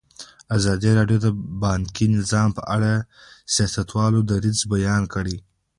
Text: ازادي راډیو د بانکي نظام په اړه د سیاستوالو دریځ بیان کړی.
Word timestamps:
ازادي 0.57 0.91
راډیو 0.99 1.17
د 1.25 1.27
بانکي 1.63 2.05
نظام 2.17 2.49
په 2.57 2.63
اړه 2.75 2.91
د 3.01 3.05
سیاستوالو 3.55 4.19
دریځ 4.29 4.59
بیان 4.73 5.03
کړی. 5.13 5.37